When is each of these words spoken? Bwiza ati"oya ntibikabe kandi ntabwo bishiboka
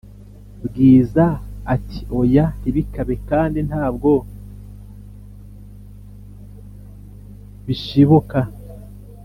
Bwiza 0.65 1.25
ati"oya 1.75 2.45
ntibikabe 2.59 3.15
kandi 3.29 3.59
ntabwo 3.69 4.09
bishiboka 7.65 8.39